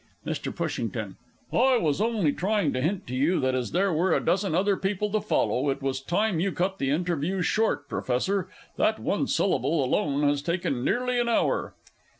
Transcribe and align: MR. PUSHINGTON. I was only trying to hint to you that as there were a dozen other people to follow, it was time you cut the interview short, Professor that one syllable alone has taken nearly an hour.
MR. 0.25 0.55
PUSHINGTON. 0.55 1.15
I 1.53 1.77
was 1.77 2.01
only 2.01 2.33
trying 2.33 2.73
to 2.73 2.81
hint 2.81 3.05
to 3.05 3.15
you 3.15 3.39
that 3.41 3.53
as 3.53 3.71
there 3.71 3.93
were 3.93 4.15
a 4.15 4.19
dozen 4.25 4.55
other 4.55 4.75
people 4.75 5.11
to 5.11 5.21
follow, 5.21 5.69
it 5.69 5.83
was 5.83 6.01
time 6.01 6.39
you 6.39 6.51
cut 6.51 6.79
the 6.79 6.89
interview 6.89 7.43
short, 7.43 7.87
Professor 7.87 8.49
that 8.77 8.97
one 8.97 9.27
syllable 9.27 9.85
alone 9.85 10.23
has 10.23 10.41
taken 10.41 10.83
nearly 10.83 11.19
an 11.19 11.29
hour. 11.29 11.75